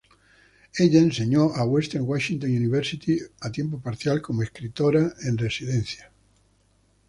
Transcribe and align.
Ella 0.79 0.97
enseñó 0.97 1.55
en 1.55 1.69
Western 1.69 2.03
Washington 2.07 2.49
University 2.49 3.19
a 3.41 3.51
tiempo 3.51 3.79
parcial 3.79 4.19
como 4.19 4.41
escritora 4.41 5.13
en 5.27 5.37
residencia. 5.37 6.11